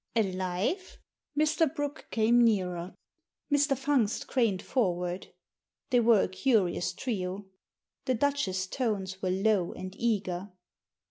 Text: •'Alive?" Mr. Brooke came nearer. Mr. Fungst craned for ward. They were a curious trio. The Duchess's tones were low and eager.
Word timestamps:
•'Alive?" 0.15 0.97
Mr. 1.37 1.71
Brooke 1.75 2.07
came 2.09 2.43
nearer. 2.43 2.95
Mr. 3.53 3.77
Fungst 3.77 4.25
craned 4.25 4.63
for 4.63 4.95
ward. 4.95 5.27
They 5.91 5.99
were 5.99 6.23
a 6.23 6.27
curious 6.27 6.91
trio. 6.91 7.45
The 8.05 8.15
Duchess's 8.15 8.65
tones 8.65 9.21
were 9.21 9.29
low 9.29 9.73
and 9.73 9.93
eager. 9.95 10.53